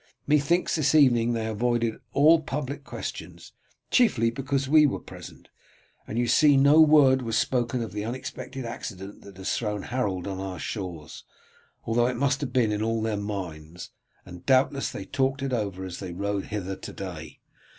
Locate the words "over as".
15.53-15.99